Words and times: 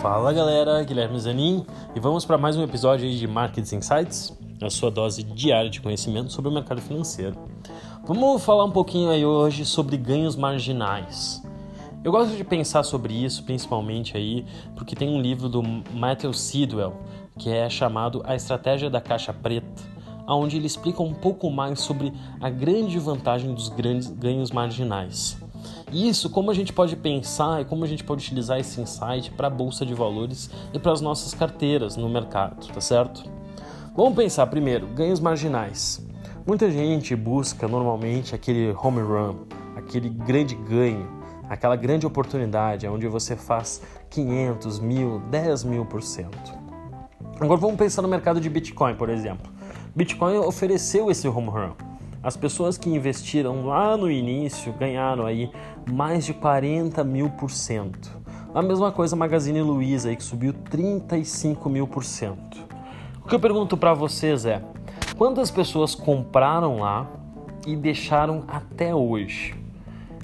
Fala 0.00 0.32
galera, 0.32 0.82
Guilherme 0.82 1.20
Zanin 1.20 1.66
e 1.94 2.00
vamos 2.00 2.24
para 2.24 2.38
mais 2.38 2.56
um 2.56 2.62
episódio 2.62 3.10
de 3.10 3.26
Markets 3.26 3.70
Insights, 3.70 4.34
a 4.58 4.70
sua 4.70 4.90
dose 4.90 5.22
diária 5.22 5.68
de 5.68 5.78
conhecimento 5.78 6.32
sobre 6.32 6.50
o 6.50 6.54
mercado 6.54 6.80
financeiro. 6.80 7.36
Vamos 8.06 8.42
falar 8.42 8.64
um 8.64 8.70
pouquinho 8.70 9.10
aí 9.10 9.26
hoje 9.26 9.66
sobre 9.66 9.98
ganhos 9.98 10.36
marginais. 10.36 11.42
Eu 12.02 12.10
gosto 12.10 12.34
de 12.34 12.42
pensar 12.42 12.82
sobre 12.82 13.12
isso 13.12 13.44
principalmente 13.44 14.16
aí 14.16 14.46
porque 14.74 14.96
tem 14.96 15.10
um 15.10 15.20
livro 15.20 15.50
do 15.50 15.62
Matthew 15.92 16.32
Sidwell 16.32 16.94
que 17.38 17.50
é 17.50 17.68
chamado 17.68 18.22
A 18.24 18.34
Estratégia 18.34 18.88
da 18.88 19.02
Caixa 19.02 19.34
Preta, 19.34 19.82
onde 20.26 20.56
ele 20.56 20.66
explica 20.66 21.02
um 21.02 21.12
pouco 21.12 21.50
mais 21.50 21.78
sobre 21.78 22.10
a 22.40 22.48
grande 22.48 22.98
vantagem 22.98 23.52
dos 23.52 23.68
grandes 23.68 24.08
ganhos 24.08 24.50
marginais. 24.50 25.38
Isso, 25.92 26.30
como 26.30 26.50
a 26.50 26.54
gente 26.54 26.72
pode 26.72 26.94
pensar 26.96 27.60
e 27.60 27.64
como 27.64 27.84
a 27.84 27.86
gente 27.86 28.04
pode 28.04 28.24
utilizar 28.24 28.58
esse 28.58 28.80
insight 28.80 29.30
para 29.32 29.48
a 29.48 29.50
bolsa 29.50 29.84
de 29.84 29.92
valores 29.94 30.50
e 30.72 30.78
para 30.78 30.92
as 30.92 31.00
nossas 31.00 31.34
carteiras 31.34 31.96
no 31.96 32.08
mercado, 32.08 32.66
tá 32.68 32.80
certo? 32.80 33.24
Vamos 33.96 34.14
pensar 34.14 34.46
primeiro, 34.46 34.86
ganhos 34.86 35.18
marginais. 35.18 36.00
Muita 36.46 36.70
gente 36.70 37.14
busca 37.16 37.66
normalmente 37.66 38.34
aquele 38.34 38.74
home 38.80 39.00
run, 39.00 39.34
aquele 39.76 40.08
grande 40.08 40.54
ganho, 40.54 41.08
aquela 41.48 41.74
grande 41.74 42.06
oportunidade 42.06 42.86
onde 42.86 43.08
você 43.08 43.34
faz 43.34 43.82
500, 44.10 44.78
mil, 44.78 45.20
10 45.30 45.64
mil 45.64 45.84
por 45.84 46.02
cento. 46.02 46.58
Agora 47.40 47.58
vamos 47.58 47.76
pensar 47.76 48.02
no 48.02 48.08
mercado 48.08 48.40
de 48.40 48.48
Bitcoin, 48.48 48.94
por 48.94 49.08
exemplo. 49.08 49.52
Bitcoin 49.94 50.36
ofereceu 50.38 51.10
esse 51.10 51.26
home 51.26 51.48
run 51.48 51.89
as 52.22 52.36
pessoas 52.36 52.76
que 52.76 52.90
investiram 52.90 53.66
lá 53.66 53.96
no 53.96 54.10
início 54.10 54.72
ganharam 54.74 55.24
aí 55.24 55.50
mais 55.90 56.26
de 56.26 56.34
40 56.34 57.02
mil 57.02 57.30
por 57.30 57.50
cento. 57.50 58.20
A 58.54 58.60
mesma 58.60 58.92
coisa 58.92 59.16
a 59.16 59.18
Magazine 59.18 59.62
Luiza 59.62 60.10
aí 60.10 60.16
que 60.16 60.22
subiu 60.22 60.52
35 60.52 61.68
mil 61.70 61.86
por 61.86 62.04
cento. 62.04 62.58
O 63.24 63.28
que 63.28 63.34
eu 63.34 63.40
pergunto 63.40 63.76
para 63.76 63.94
vocês 63.94 64.44
é, 64.44 64.62
quantas 65.16 65.50
pessoas 65.50 65.94
compraram 65.94 66.80
lá 66.80 67.08
e 67.66 67.74
deixaram 67.74 68.44
até 68.48 68.94
hoje? 68.94 69.54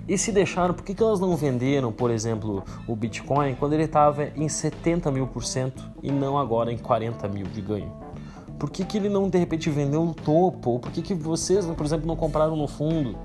E 0.09 0.17
se 0.17 0.31
deixaram, 0.31 0.75
por 0.75 0.85
que, 0.85 0.95
que 0.95 1.03
elas 1.03 1.19
não 1.19 1.35
venderam, 1.35 1.91
por 1.91 2.11
exemplo, 2.11 2.63
o 2.87 2.95
Bitcoin 2.95 3.55
quando 3.55 3.73
ele 3.73 3.85
estava 3.85 4.29
em 4.37 4.49
70 4.49 5.11
mil 5.11 5.27
por 5.27 5.45
cento 5.45 5.83
e 6.03 6.13
não 6.13 6.39
agora 6.39 6.73
em 6.73 6.79
40 6.79 7.27
mil 7.29 7.47
de 7.47 7.61
ganho? 7.61 8.06
Por 8.59 8.71
que, 8.71 8.85
que 8.85 8.97
ele 8.97 9.09
não 9.09 9.29
de 9.29 9.39
repente 9.39 9.69
vendeu 9.71 10.05
no 10.05 10.15
topo? 10.15 10.71
Ou 10.71 10.79
por 10.79 10.91
que, 10.91 11.03
que 11.03 11.15
vocês, 11.15 11.67
por 11.67 11.85
exemplo, 11.85 12.07
não 12.07 12.17
compraram 12.17 12.57
no 12.57 12.67
fundo? 12.67 13.19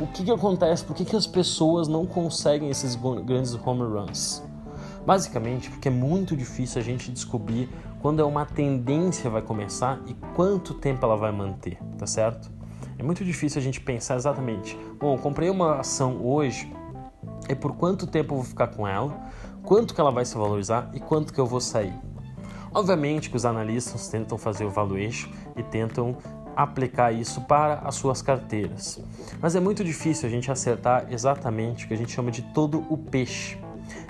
O 0.00 0.06
que, 0.06 0.24
que 0.24 0.30
acontece? 0.30 0.84
Por 0.84 0.94
que, 0.94 1.04
que 1.04 1.16
as 1.16 1.26
pessoas 1.26 1.88
não 1.88 2.06
conseguem 2.06 2.70
esses 2.70 2.94
grandes 2.94 3.54
home 3.54 3.82
runs? 3.82 4.42
Basicamente, 5.04 5.70
porque 5.70 5.88
é 5.88 5.90
muito 5.90 6.36
difícil 6.36 6.80
a 6.80 6.84
gente 6.84 7.10
descobrir 7.10 7.68
quando 8.00 8.20
é 8.20 8.24
uma 8.24 8.44
tendência 8.44 9.30
vai 9.30 9.42
começar 9.42 10.00
e 10.06 10.14
quanto 10.36 10.74
tempo 10.74 11.04
ela 11.04 11.16
vai 11.16 11.32
manter, 11.32 11.78
tá 11.96 12.06
certo? 12.06 12.50
É 12.98 13.02
muito 13.02 13.24
difícil 13.24 13.60
a 13.60 13.62
gente 13.62 13.80
pensar 13.80 14.16
exatamente. 14.16 14.78
Bom, 15.00 15.16
comprei 15.16 15.48
uma 15.48 15.80
ação 15.80 16.20
hoje, 16.24 16.72
é 17.48 17.54
por 17.54 17.74
quanto 17.74 18.06
tempo 18.06 18.34
eu 18.34 18.38
vou 18.38 18.46
ficar 18.46 18.68
com 18.68 18.86
ela, 18.86 19.18
quanto 19.62 19.94
que 19.94 20.00
ela 20.00 20.10
vai 20.10 20.24
se 20.24 20.36
valorizar 20.36 20.90
e 20.92 21.00
quanto 21.00 21.32
que 21.32 21.40
eu 21.40 21.46
vou 21.46 21.60
sair. 21.60 21.94
Obviamente 22.72 23.30
que 23.30 23.36
os 23.36 23.44
analistas 23.44 24.08
tentam 24.08 24.36
fazer 24.36 24.64
o 24.64 24.70
valuation 24.70 25.30
e 25.56 25.62
tentam 25.62 26.16
aplicar 26.54 27.12
isso 27.12 27.40
para 27.42 27.74
as 27.84 27.94
suas 27.94 28.20
carteiras. 28.20 29.00
Mas 29.40 29.54
é 29.54 29.60
muito 29.60 29.84
difícil 29.84 30.28
a 30.28 30.30
gente 30.30 30.50
acertar 30.50 31.06
exatamente 31.10 31.84
o 31.84 31.88
que 31.88 31.94
a 31.94 31.96
gente 31.96 32.12
chama 32.12 32.30
de 32.30 32.42
todo 32.42 32.84
o 32.90 32.98
peixe. 32.98 33.58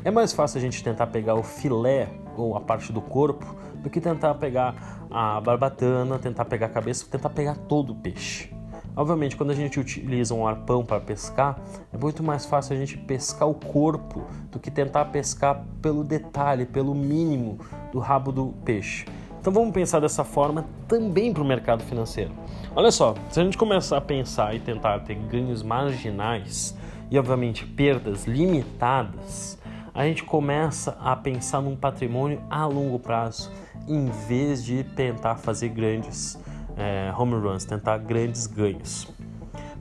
É 0.03 0.11
mais 0.11 0.33
fácil 0.33 0.59
a 0.59 0.61
gente 0.61 0.83
tentar 0.83 1.09
pegar 1.09 1.35
o 1.35 1.43
filé 1.43 2.09
ou 2.37 2.57
a 2.57 2.61
parte 2.61 2.93
do 2.93 3.01
corpo 3.01 3.55
do 3.83 3.91
que 3.91 4.01
tentar 4.01 4.35
pegar 4.35 5.07
a 5.11 5.41
barbatana, 5.41 6.19
tentar 6.19 6.45
pegar 6.47 6.67
a 6.67 6.71
cabeça, 6.71 7.07
tentar 7.11 7.31
pegar 7.31 7.55
todo 7.55 7.91
o 7.91 7.95
peixe. 7.95 8.51
Obviamente, 8.97 9.37
quando 9.37 9.51
a 9.51 9.55
gente 9.55 9.79
utiliza 9.79 10.35
um 10.35 10.45
arpão 10.45 10.85
para 10.85 11.01
pescar, 11.01 11.61
é 11.93 11.97
muito 11.97 12.21
mais 12.21 12.45
fácil 12.45 12.75
a 12.75 12.79
gente 12.79 12.97
pescar 12.97 13.49
o 13.49 13.55
corpo 13.55 14.27
do 14.51 14.59
que 14.59 14.73
tentar 14.73 15.05
pescar 15.05 15.65
pelo 15.81 16.03
detalhe, 16.03 16.67
pelo 16.67 16.95
mínimo 16.95 17.59
do 17.93 17.99
rabo 17.99 18.33
do 18.33 18.55
peixe. 18.65 19.05
Então 19.41 19.53
vamos 19.53 19.73
pensar 19.73 20.01
dessa 20.01 20.25
forma 20.25 20.67
também 20.87 21.33
para 21.33 21.43
o 21.43 21.47
mercado 21.47 21.83
financeiro. 21.83 22.33
Olha 22.75 22.91
só, 22.91 23.15
se 23.31 23.41
a 23.41 23.45
gente 23.45 23.57
começar 23.57 23.97
a 23.97 24.01
pensar 24.01 24.55
e 24.55 24.61
tentar 24.61 25.01
ter 25.01 25.15
ganhos 25.15 25.63
marginais 25.63 26.77
e 27.11 27.19
obviamente 27.19 27.65
perdas 27.65 28.27
limitadas, 28.27 29.59
a 29.95 30.05
gente 30.05 30.25
começa 30.25 30.97
a 31.01 31.17
pensar 31.17 31.61
num 31.61 31.75
patrimônio 31.75 32.41
a 32.51 32.67
longo 32.67 32.99
prazo 32.99 33.51
em 33.89 34.07
vez 34.29 34.65
de 34.65 34.85
tentar 34.85 35.37
fazer 35.37 35.71
grandes 35.71 36.39
é, 36.77 37.13
home 37.17 37.35
runs, 37.35 37.65
tentar 37.65 37.99
grandes 37.99 38.47
ganhos. 38.47 39.09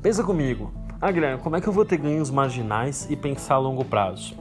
Pensa 0.01 0.23
comigo, 0.23 0.71
ah 1.01 1.11
Guilherme, 1.11 1.41
como 1.41 1.55
é 1.55 1.61
que 1.61 1.67
eu 1.67 1.73
vou 1.73 1.85
ter 1.85 1.97
ganhos 1.97 2.31
marginais 2.31 3.07
e 3.09 3.15
pensar 3.15 3.55
a 3.55 3.59
longo 3.59 3.83
prazo? 3.83 4.35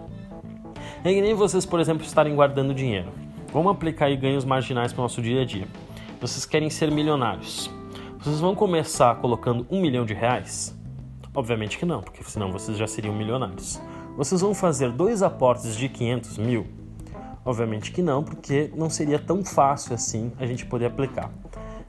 É 1.04 1.12
que 1.12 1.20
nem 1.20 1.34
vocês, 1.34 1.66
por 1.66 1.78
exemplo, 1.78 2.04
estarem 2.04 2.34
guardando 2.34 2.72
dinheiro. 2.72 3.25
Vamos 3.56 3.72
aplicar 3.72 4.04
aí 4.04 4.16
ganhos 4.18 4.44
marginais 4.44 4.92
para 4.92 5.00
o 5.00 5.04
nosso 5.04 5.22
dia 5.22 5.40
a 5.40 5.44
dia. 5.46 5.66
Vocês 6.20 6.44
querem 6.44 6.68
ser 6.68 6.90
milionários. 6.90 7.70
Vocês 8.18 8.38
vão 8.38 8.54
começar 8.54 9.14
colocando 9.16 9.66
um 9.70 9.80
milhão 9.80 10.04
de 10.04 10.12
reais? 10.12 10.78
Obviamente 11.34 11.78
que 11.78 11.86
não, 11.86 12.02
porque 12.02 12.22
senão 12.22 12.52
vocês 12.52 12.76
já 12.76 12.86
seriam 12.86 13.14
milionários. 13.14 13.80
Vocês 14.14 14.42
vão 14.42 14.52
fazer 14.52 14.92
dois 14.92 15.22
aportes 15.22 15.74
de 15.74 15.88
500 15.88 16.36
mil? 16.36 16.66
Obviamente 17.46 17.92
que 17.92 18.02
não, 18.02 18.22
porque 18.22 18.70
não 18.76 18.90
seria 18.90 19.18
tão 19.18 19.42
fácil 19.42 19.94
assim 19.94 20.30
a 20.38 20.44
gente 20.44 20.66
poder 20.66 20.84
aplicar. 20.84 21.32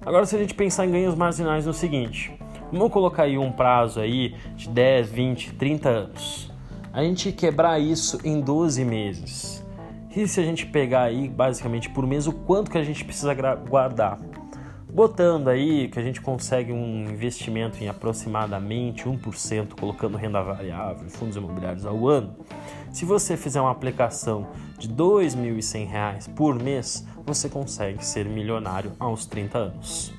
Agora, 0.05 0.25
se 0.25 0.37
a 0.37 0.39
gente 0.39 0.53
pensar 0.53 0.85
em 0.85 0.91
ganhos 0.91 1.15
marginais 1.15 1.65
no 1.65 1.73
seguinte, 1.73 2.31
vamos 2.71 2.93
colocar 2.93 3.23
aí 3.23 3.37
um 3.37 3.51
prazo 3.51 3.99
aí 3.99 4.37
de 4.55 4.69
10, 4.69 5.09
20, 5.09 5.53
30 5.55 5.89
anos. 5.89 6.49
A 6.93 7.03
gente 7.03 7.33
quebrar 7.33 7.77
isso 7.77 8.21
em 8.23 8.39
12 8.39 8.85
meses. 8.85 9.66
E 10.17 10.27
se 10.27 10.39
a 10.39 10.43
gente 10.43 10.65
pegar 10.65 11.03
aí, 11.03 11.29
basicamente, 11.29 11.91
por 11.91 12.07
mês, 12.07 12.25
o 12.25 12.33
quanto 12.33 12.71
que 12.71 12.77
a 12.79 12.83
gente 12.83 13.05
precisa 13.05 13.35
guardar? 13.69 14.17
Botando 14.91 15.47
aí 15.47 15.89
que 15.89 15.99
a 15.99 16.01
gente 16.01 16.21
consegue 16.21 16.71
um 16.71 17.07
investimento 17.07 17.83
em 17.83 17.87
aproximadamente 17.87 19.03
1%, 19.03 19.79
colocando 19.79 20.17
renda 20.17 20.41
variável 20.41 21.07
fundos 21.07 21.35
imobiliários 21.35 21.85
ao 21.85 22.07
ano, 22.07 22.35
se 22.91 23.05
você 23.05 23.37
fizer 23.37 23.61
uma 23.61 23.69
aplicação 23.69 24.47
de 24.79 24.87
R$ 24.87 24.95
2.100 24.95 26.33
por 26.33 26.55
mês, 26.59 27.05
você 27.23 27.47
consegue 27.47 28.03
ser 28.03 28.25
milionário 28.25 28.93
aos 28.99 29.27
30 29.27 29.55
anos. 29.55 30.11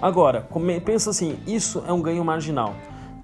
Agora, 0.00 0.46
pensa 0.84 1.10
assim, 1.10 1.36
isso 1.48 1.82
é 1.84 1.92
um 1.92 2.00
ganho 2.00 2.24
marginal. 2.24 2.76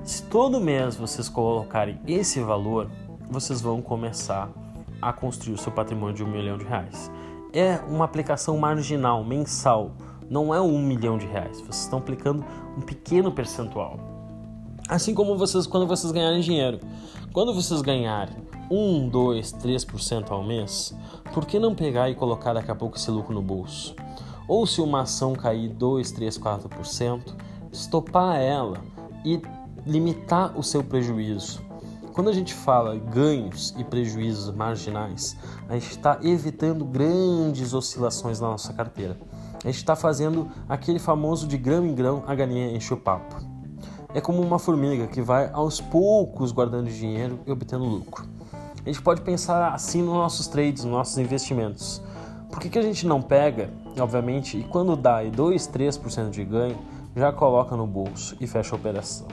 Se 0.03 0.25
todo 0.25 0.61
mês 0.61 0.97
vocês 0.97 1.29
colocarem 1.29 2.01
esse 2.09 2.41
valor, 2.41 2.91
vocês 3.31 3.61
vão 3.61 3.81
começar 3.81 4.51
a 4.51 4.68
construir 5.13 5.55
o 5.55 5.59
seu 5.59 5.73
patrimônio 5.73 6.15
de 6.15 6.25
um 6.25 6.31
milhão 6.31 6.59
de 6.59 6.65
reais. 6.65 7.11
É 7.53 7.77
uma 7.89 8.05
aplicação 8.05 8.59
marginal, 8.59 9.25
mensal, 9.25 9.93
não 10.31 10.55
é 10.55 10.61
um 10.61 10.79
milhão 10.79 11.17
de 11.17 11.27
reais. 11.27 11.61
Vocês 11.61 11.83
estão 11.83 11.99
aplicando 11.99 12.45
um 12.77 12.81
pequeno 12.81 13.33
percentual. 13.33 13.99
Assim 14.89 15.15
como 15.15 15.37
vocês 15.37 15.67
quando 15.67 15.87
vocês 15.87 16.13
ganharem 16.13 16.41
dinheiro. 16.41 16.81
Quando 17.33 17.55
vocês 17.55 17.81
ganharem 17.83 18.37
1, 18.71 19.09
2, 19.09 19.53
3% 19.55 20.31
ao 20.31 20.43
mês, 20.43 20.95
por 21.33 21.47
que 21.47 21.59
não 21.59 21.75
pegar 21.75 22.11
e 22.11 22.15
colocar 22.15 22.53
daqui 22.53 22.71
a 22.71 22.75
pouco 22.75 22.97
esse 22.97 23.11
lucro 23.11 23.35
no 23.35 23.43
bolso? 23.43 23.95
Ou 24.47 24.67
se 24.67 24.81
uma 24.81 25.03
ação 25.03 25.35
cair 25.35 25.69
2, 25.69 26.11
3, 26.13 26.39
4%, 26.39 27.35
estopar 27.71 28.37
ela 28.41 28.83
e 29.25 29.41
limitar 29.87 30.59
o 30.59 30.63
seu 30.63 30.83
prejuízo. 30.83 31.68
Quando 32.19 32.31
a 32.31 32.33
gente 32.33 32.53
fala 32.53 32.97
ganhos 32.97 33.73
e 33.79 33.85
prejuízos 33.85 34.53
marginais, 34.53 35.37
a 35.69 35.75
gente 35.75 35.91
está 35.91 36.19
evitando 36.21 36.85
grandes 36.85 37.73
oscilações 37.73 38.41
na 38.41 38.49
nossa 38.49 38.73
carteira. 38.73 39.17
A 39.63 39.69
gente 39.69 39.77
está 39.77 39.95
fazendo 39.95 40.51
aquele 40.69 40.99
famoso 40.99 41.47
de 41.47 41.57
grão 41.57 41.87
em 41.87 41.95
grão 41.95 42.25
a 42.27 42.35
galinha 42.35 42.73
enche 42.73 42.93
o 42.93 42.97
papo. 42.97 43.37
É 44.13 44.21
como 44.21 44.43
uma 44.43 44.59
formiga 44.59 45.07
que 45.07 45.23
vai 45.23 45.49
aos 45.53 45.81
poucos 45.81 46.51
guardando 46.51 46.91
dinheiro 46.91 47.39
e 47.47 47.53
obtendo 47.53 47.85
lucro. 47.85 48.27
A 48.85 48.89
gente 48.89 49.01
pode 49.01 49.21
pensar 49.21 49.73
assim 49.73 50.03
nos 50.03 50.15
nossos 50.15 50.49
trades, 50.49 50.83
nos 50.83 50.93
nossos 50.93 51.19
investimentos. 51.19 52.03
Por 52.51 52.59
que, 52.59 52.69
que 52.69 52.81
a 52.81 52.83
gente 52.83 53.07
não 53.07 53.23
pega, 53.23 53.71
obviamente, 53.97 54.59
e 54.59 54.65
quando 54.65 54.97
dá 54.97 55.23
2, 55.23 55.69
3% 55.69 56.31
de 56.31 56.45
ganho, 56.45 56.79
já 57.15 57.31
coloca 57.33 57.77
no 57.77 57.87
bolso 57.87 58.37
e 58.41 58.47
fecha 58.49 58.75
a 58.75 58.77
operação? 58.77 59.29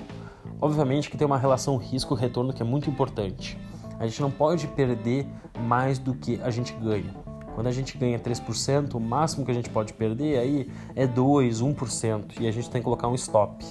Obviamente 0.61 1.09
que 1.09 1.17
tem 1.17 1.25
uma 1.25 1.37
relação 1.37 1.77
risco-retorno 1.77 2.53
que 2.53 2.61
é 2.61 2.65
muito 2.65 2.89
importante. 2.89 3.57
A 3.99 4.07
gente 4.07 4.21
não 4.21 4.31
pode 4.31 4.67
perder 4.67 5.27
mais 5.59 5.99
do 5.99 6.13
que 6.13 6.39
a 6.41 6.49
gente 6.49 6.73
ganha. 6.73 7.13
Quando 7.53 7.67
a 7.67 7.71
gente 7.71 7.97
ganha 7.97 8.19
3%, 8.19 8.95
o 8.95 8.99
máximo 8.99 9.45
que 9.45 9.51
a 9.51 9.53
gente 9.53 9.69
pode 9.69 9.93
perder 9.93 10.37
aí 10.37 10.69
é 10.93 11.07
2, 11.07 11.61
1% 11.61 12.41
e 12.41 12.47
a 12.47 12.51
gente 12.51 12.69
tem 12.69 12.81
que 12.81 12.83
colocar 12.83 13.07
um 13.07 13.15
stop. 13.15 13.65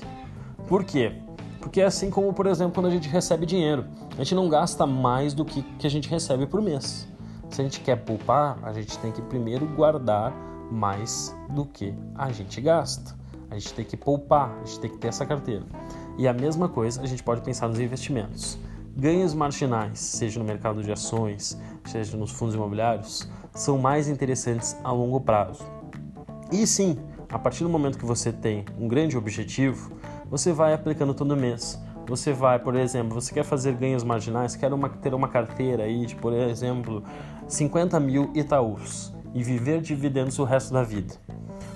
Por 0.66 0.84
quê? 0.84 1.12
Porque 1.60 1.80
é 1.80 1.84
assim 1.84 2.10
como, 2.10 2.32
por 2.32 2.46
exemplo, 2.46 2.74
quando 2.74 2.86
a 2.86 2.90
gente 2.90 3.08
recebe 3.08 3.44
dinheiro. 3.44 3.84
A 4.12 4.16
gente 4.16 4.34
não 4.34 4.48
gasta 4.48 4.86
mais 4.86 5.34
do 5.34 5.44
que, 5.44 5.62
que 5.78 5.86
a 5.86 5.90
gente 5.90 6.08
recebe 6.08 6.46
por 6.46 6.62
mês. 6.62 7.06
Se 7.50 7.60
a 7.60 7.64
gente 7.64 7.80
quer 7.80 7.96
poupar, 7.96 8.58
a 8.62 8.72
gente 8.72 8.98
tem 8.98 9.12
que 9.12 9.20
primeiro 9.22 9.66
guardar 9.66 10.32
mais 10.70 11.36
do 11.50 11.64
que 11.66 11.94
a 12.14 12.32
gente 12.32 12.60
gasta. 12.60 13.14
A 13.50 13.58
gente 13.58 13.74
tem 13.74 13.84
que 13.84 13.96
poupar, 13.96 14.50
a 14.62 14.64
gente 14.64 14.80
tem 14.80 14.90
que 14.90 14.98
ter 14.98 15.08
essa 15.08 15.26
carteira. 15.26 15.64
E 16.16 16.28
a 16.28 16.32
mesma 16.32 16.68
coisa 16.68 17.02
a 17.02 17.06
gente 17.06 17.22
pode 17.22 17.40
pensar 17.40 17.68
nos 17.68 17.80
investimentos. 17.80 18.58
Ganhos 18.96 19.34
marginais, 19.34 19.98
seja 19.98 20.38
no 20.38 20.44
mercado 20.44 20.82
de 20.82 20.92
ações, 20.92 21.58
seja 21.84 22.16
nos 22.16 22.30
fundos 22.30 22.54
imobiliários, 22.54 23.28
são 23.52 23.76
mais 23.76 24.08
interessantes 24.08 24.76
a 24.84 24.92
longo 24.92 25.20
prazo. 25.20 25.64
E 26.52 26.66
sim, 26.66 26.98
a 27.28 27.38
partir 27.38 27.64
do 27.64 27.68
momento 27.68 27.98
que 27.98 28.04
você 28.04 28.32
tem 28.32 28.64
um 28.78 28.86
grande 28.86 29.16
objetivo, 29.16 29.92
você 30.30 30.52
vai 30.52 30.72
aplicando 30.72 31.12
todo 31.12 31.36
mês. 31.36 31.80
Você 32.06 32.32
vai, 32.32 32.58
por 32.58 32.76
exemplo, 32.76 33.20
você 33.20 33.34
quer 33.34 33.44
fazer 33.44 33.74
ganhos 33.74 34.04
marginais, 34.04 34.54
quer 34.54 34.72
uma, 34.72 34.88
ter 34.88 35.14
uma 35.14 35.26
carteira 35.26 35.84
aí 35.84 36.06
de, 36.06 36.14
por 36.14 36.32
exemplo, 36.32 37.02
50 37.48 37.98
mil 37.98 38.30
Itaús 38.34 39.12
e 39.32 39.42
viver 39.42 39.80
dividendos 39.80 40.38
o 40.38 40.44
resto 40.44 40.72
da 40.72 40.82
vida. 40.82 41.14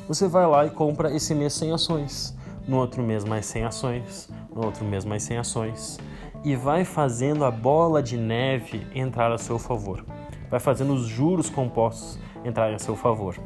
Você 0.06 0.29
vai 0.29 0.46
lá 0.46 0.64
e 0.67 0.70
compra 0.70 1.14
esse 1.14 1.34
mês 1.34 1.55
100 1.55 1.73
ações, 1.73 2.38
no 2.69 2.76
outro 2.76 3.03
mês 3.03 3.25
mais 3.25 3.47
100 3.47 3.65
ações, 3.65 4.31
no 4.55 4.65
outro 4.65 4.85
mês 4.85 5.05
mais 5.05 5.23
100 5.25 5.38
ações 5.38 5.99
e 6.44 6.55
vai 6.55 6.85
fazendo 6.85 7.44
a 7.44 7.50
bola 7.50 8.03
de 8.03 8.17
neve 8.17 8.87
entrar 8.94 9.32
a 9.32 9.38
seu 9.38 9.59
favor. 9.59 10.05
Vai 10.49 10.61
fazendo 10.61 10.94
os 10.94 11.06
juros 11.06 11.50
compostos 11.50 12.19
entrarem 12.44 12.76
a 12.76 12.79
seu 12.79 12.97
favor. 12.97 13.37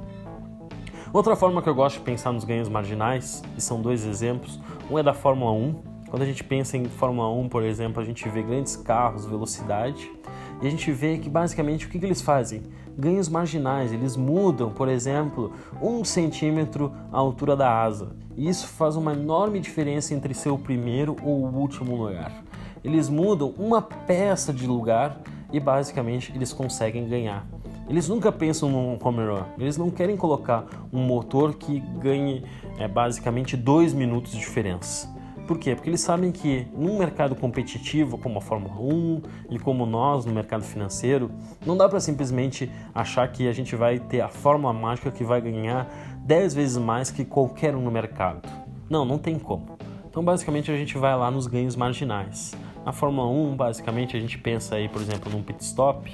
Outra 1.12 1.36
forma 1.36 1.60
que 1.60 1.68
eu 1.68 1.74
gosto 1.74 1.98
de 1.98 2.04
pensar 2.04 2.32
nos 2.32 2.44
ganhos 2.44 2.68
marginais, 2.68 3.42
e 3.56 3.60
são 3.60 3.80
dois 3.80 4.04
exemplos, 4.04 4.60
um 4.90 4.98
é 4.98 5.02
da 5.02 5.12
Fórmula 5.12 5.52
1. 5.52 5.74
Quando 6.08 6.22
a 6.22 6.26
gente 6.26 6.44
pensa 6.44 6.76
em 6.76 6.84
Fórmula 6.84 7.28
1, 7.30 7.48
por 7.48 7.62
exemplo, 7.62 8.00
a 8.00 8.04
gente 8.04 8.28
vê 8.28 8.42
grandes 8.42 8.76
carros, 8.76 9.26
velocidade, 9.26 10.10
e 10.60 10.66
a 10.66 10.70
gente 10.70 10.90
vê 10.92 11.18
que 11.18 11.28
basicamente 11.28 11.86
o 11.86 11.88
que, 11.88 11.98
que 11.98 12.06
eles 12.06 12.22
fazem? 12.22 12.62
Ganhos 12.96 13.28
marginais, 13.28 13.92
eles 13.92 14.16
mudam, 14.16 14.70
por 14.70 14.88
exemplo, 14.88 15.52
um 15.80 16.04
centímetro 16.04 16.92
a 17.10 17.18
altura 17.18 17.56
da 17.56 17.82
asa. 17.82 18.14
E 18.36 18.48
isso 18.48 18.66
faz 18.66 18.96
uma 18.96 19.12
enorme 19.12 19.60
diferença 19.60 20.14
entre 20.14 20.34
ser 20.34 20.50
o 20.50 20.58
primeiro 20.58 21.16
ou 21.22 21.44
o 21.44 21.54
último 21.54 21.96
lugar. 21.96 22.42
Eles 22.82 23.08
mudam 23.08 23.54
uma 23.58 23.80
peça 23.82 24.52
de 24.52 24.66
lugar 24.66 25.20
e 25.52 25.60
basicamente 25.60 26.32
eles 26.34 26.52
conseguem 26.52 27.08
ganhar. 27.08 27.46
Eles 27.88 28.08
nunca 28.08 28.32
pensam 28.32 28.70
num 28.70 28.98
home 29.02 29.44
eles 29.58 29.76
não 29.76 29.90
querem 29.90 30.16
colocar 30.16 30.64
um 30.92 31.04
motor 31.04 31.54
que 31.54 31.80
ganhe 32.00 32.44
é, 32.78 32.88
basicamente 32.88 33.56
dois 33.56 33.92
minutos 33.92 34.32
de 34.32 34.38
diferença. 34.38 35.12
Por 35.46 35.58
quê? 35.58 35.74
Porque 35.74 35.90
eles 35.90 36.00
sabem 36.00 36.30
que 36.30 36.66
num 36.72 36.98
mercado 36.98 37.34
competitivo 37.34 38.16
como 38.16 38.38
a 38.38 38.40
Fórmula 38.40 38.74
1 38.80 39.22
e 39.50 39.58
como 39.58 39.84
nós 39.84 40.24
no 40.24 40.32
mercado 40.32 40.62
financeiro, 40.62 41.30
não 41.66 41.76
dá 41.76 41.88
para 41.88 42.00
simplesmente 42.00 42.70
achar 42.94 43.26
que 43.30 43.48
a 43.48 43.52
gente 43.52 43.74
vai 43.74 43.98
ter 43.98 44.20
a 44.20 44.28
fórmula 44.28 44.72
mágica 44.72 45.10
que 45.10 45.24
vai 45.24 45.40
ganhar 45.40 45.88
10 46.24 46.54
vezes 46.54 46.76
mais 46.78 47.10
que 47.10 47.24
qualquer 47.24 47.74
um 47.74 47.82
no 47.82 47.90
mercado. 47.90 48.48
Não, 48.88 49.04
não 49.04 49.18
tem 49.18 49.38
como. 49.38 49.76
Então, 50.08 50.22
basicamente, 50.22 50.70
a 50.70 50.76
gente 50.76 50.96
vai 50.96 51.16
lá 51.16 51.30
nos 51.30 51.46
ganhos 51.46 51.74
marginais. 51.74 52.54
Na 52.84 52.92
Fórmula 52.92 53.28
1, 53.28 53.56
basicamente, 53.56 54.16
a 54.16 54.20
gente 54.20 54.38
pensa 54.38 54.76
aí, 54.76 54.88
por 54.88 55.00
exemplo, 55.00 55.32
num 55.32 55.42
pit 55.42 55.62
stop, 55.62 56.10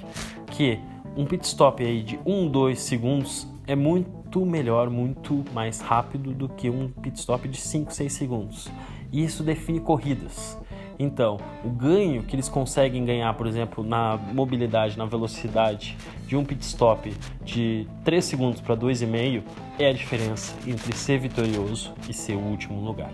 que 0.53 0.79
um 1.17 1.27
pit 1.27 1.45
stop 1.45 1.85
aí 1.85 2.03
de 2.03 2.19
1, 2.25 2.49
2 2.49 2.81
segundos 2.81 3.49
é 3.67 3.75
muito 3.75 4.45
melhor, 4.47 4.89
muito 4.89 5.45
mais 5.53 5.81
rápido 5.81 6.33
do 6.33 6.49
que 6.49 6.71
um 6.71 6.89
pit 6.89 7.19
stop 7.19 7.49
de 7.49 7.61
5, 7.61 7.93
6 7.93 8.13
segundos. 8.13 8.69
E 9.13 9.25
isso 9.25 9.43
define 9.43 9.81
corridas. 9.81 10.59
Então, 10.99 11.39
o 11.65 11.69
ganho 11.69 12.25
que 12.25 12.35
eles 12.35 12.49
conseguem 12.49 13.05
ganhar, 13.05 13.33
por 13.35 13.47
exemplo, 13.47 13.85
na 13.85 14.19
mobilidade, 14.33 14.99
na 14.99 15.05
velocidade 15.05 15.97
de 16.27 16.37
um 16.37 16.45
pit 16.45 16.61
stop 16.65 17.15
de 17.45 17.87
3 18.05 18.25
segundos 18.25 18.61
para 18.61 18.77
2,5 18.77 19.43
é 19.79 19.89
a 19.89 19.93
diferença 19.93 20.57
entre 20.67 20.95
ser 20.97 21.19
vitorioso 21.19 21.95
e 22.09 22.13
ser 22.13 22.35
o 22.35 22.41
último 22.41 22.85
lugar. 22.85 23.13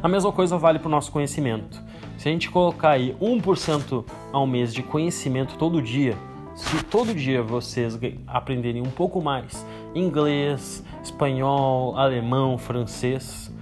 A 0.00 0.08
mesma 0.08 0.30
coisa 0.30 0.56
vale 0.56 0.78
para 0.78 0.88
o 0.88 0.90
nosso 0.90 1.10
conhecimento. 1.10 1.82
Se 2.16 2.28
a 2.28 2.32
gente 2.32 2.48
colocar 2.48 2.90
aí 2.90 3.16
1% 3.20 4.04
ao 4.32 4.46
mês 4.46 4.72
de 4.72 4.82
conhecimento 4.82 5.56
todo 5.56 5.82
dia, 5.82 6.16
se 6.54 6.84
todo 6.84 7.14
dia 7.14 7.42
vocês 7.42 7.98
aprenderem 8.26 8.82
um 8.82 8.90
pouco 8.90 9.20
mais 9.20 9.66
inglês, 9.94 10.84
espanhol, 11.02 11.96
alemão, 11.96 12.56
francês, 12.56 13.52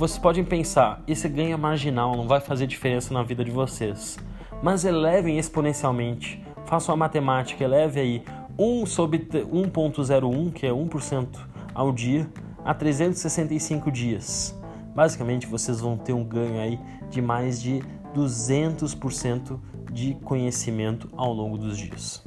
vocês 0.00 0.18
podem 0.18 0.42
pensar, 0.42 1.02
esse 1.06 1.28
ganho 1.28 1.52
é 1.52 1.56
marginal, 1.58 2.16
não 2.16 2.26
vai 2.26 2.40
fazer 2.40 2.66
diferença 2.66 3.12
na 3.12 3.22
vida 3.22 3.44
de 3.44 3.50
vocês. 3.50 4.18
Mas 4.62 4.86
elevem 4.86 5.38
exponencialmente, 5.38 6.42
façam 6.64 6.94
a 6.94 6.96
matemática, 6.96 7.62
eleve 7.62 8.00
aí 8.00 8.24
1 8.58 8.86
sobre 8.86 9.18
1.01, 9.18 10.52
que 10.54 10.66
é 10.66 10.70
1% 10.70 11.26
ao 11.74 11.92
dia, 11.92 12.26
a 12.64 12.72
365 12.72 13.90
dias. 13.90 14.58
Basicamente, 14.94 15.46
vocês 15.46 15.80
vão 15.80 15.98
ter 15.98 16.14
um 16.14 16.24
ganho 16.24 16.58
aí 16.58 16.80
de 17.10 17.20
mais 17.20 17.60
de 17.60 17.82
200% 18.16 19.60
de 19.92 20.14
conhecimento 20.24 21.10
ao 21.14 21.30
longo 21.30 21.58
dos 21.58 21.76
dias. 21.76 22.24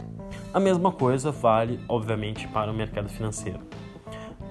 A 0.53 0.59
mesma 0.59 0.91
coisa 0.91 1.31
vale, 1.31 1.79
obviamente, 1.89 2.47
para 2.49 2.71
o 2.71 2.73
mercado 2.75 3.09
financeiro. 3.09 3.61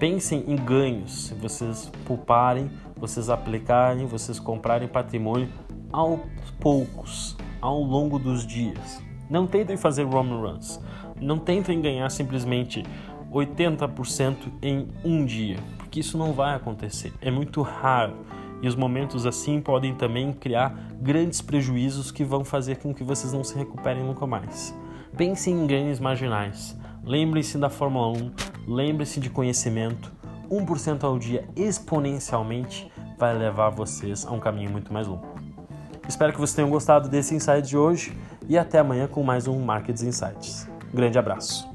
Pensem 0.02 0.43
em 0.49 0.56
ganhos, 0.56 1.26
se 1.26 1.34
vocês 1.34 1.88
pouparem, 2.04 2.69
vocês 2.96 3.31
aplicarem, 3.31 4.04
vocês 4.04 4.40
comprarem 4.40 4.88
patrimônio 4.88 5.49
aos 5.93 6.19
poucos, 6.58 7.37
ao 7.60 7.81
longo 7.81 8.19
dos 8.19 8.44
dias. 8.44 9.00
Não 9.31 9.46
tentem 9.46 9.76
fazer 9.76 10.04
home 10.04 10.32
runs, 10.32 10.81
não 11.20 11.38
tentem 11.38 11.81
ganhar 11.81 12.10
simplesmente 12.10 12.82
80% 13.31 14.34
em 14.60 14.88
um 15.04 15.25
dia, 15.25 15.58
porque 15.78 16.00
isso 16.00 16.19
não 16.19 16.32
vai 16.32 16.56
acontecer, 16.56 17.12
é 17.20 17.31
muito 17.31 17.62
raro. 17.62 18.16
E 18.60 18.66
os 18.66 18.75
momentos 18.75 19.25
assim 19.25 19.60
podem 19.60 19.94
também 19.94 20.32
criar 20.32 20.76
grandes 21.00 21.40
prejuízos 21.40 22.10
que 22.10 22.25
vão 22.25 22.44
fazer 22.44 22.78
com 22.78 22.93
que 22.93 23.05
vocês 23.05 23.32
não 23.32 23.44
se 23.44 23.56
recuperem 23.56 24.02
nunca 24.02 24.26
mais. 24.26 24.76
Pensem 25.16 25.62
em 25.62 25.64
ganhos 25.64 26.00
marginais. 26.00 26.76
Lembrem-se 27.05 27.56
da 27.56 27.70
Fórmula 27.70 28.08
1, 28.08 28.51
lembrem-se 28.66 29.20
de 29.20 29.30
conhecimento. 29.30 30.12
1% 30.50 31.04
ao 31.04 31.18
dia 31.18 31.48
exponencialmente 31.56 32.90
vai 33.18 33.36
levar 33.36 33.70
vocês 33.70 34.26
a 34.26 34.32
um 34.32 34.40
caminho 34.40 34.70
muito 34.70 34.92
mais 34.92 35.06
longo. 35.06 35.26
Espero 36.08 36.32
que 36.32 36.38
vocês 36.38 36.54
tenham 36.54 36.68
gostado 36.68 37.08
desse 37.08 37.34
insight 37.34 37.66
de 37.66 37.76
hoje 37.76 38.12
e 38.48 38.58
até 38.58 38.78
amanhã 38.78 39.06
com 39.06 39.22
mais 39.22 39.46
um 39.46 39.58
Markets 39.60 40.02
Insights. 40.02 40.69
Grande 40.92 41.19
abraço. 41.19 41.71